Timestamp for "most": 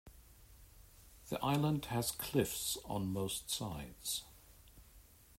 3.13-3.51